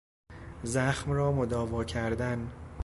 زخم 0.63 1.11
را 1.11 1.31
مداوا 1.31 1.83
کردن 1.83 2.51